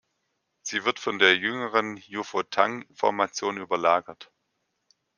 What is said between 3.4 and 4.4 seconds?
überlagert.